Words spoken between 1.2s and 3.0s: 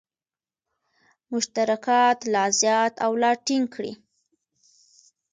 مشترکات لا زیات